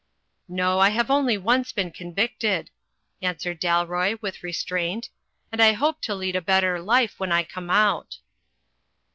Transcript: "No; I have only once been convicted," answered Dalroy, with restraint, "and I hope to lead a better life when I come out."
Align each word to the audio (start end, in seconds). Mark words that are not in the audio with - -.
"No; 0.49 0.79
I 0.79 0.89
have 0.89 1.11
only 1.11 1.37
once 1.37 1.71
been 1.71 1.91
convicted," 1.91 2.71
answered 3.21 3.59
Dalroy, 3.61 4.17
with 4.19 4.41
restraint, 4.41 5.09
"and 5.51 5.61
I 5.61 5.73
hope 5.73 6.01
to 6.01 6.15
lead 6.15 6.35
a 6.35 6.41
better 6.41 6.81
life 6.81 7.19
when 7.19 7.31
I 7.31 7.43
come 7.43 7.69
out." 7.69 8.17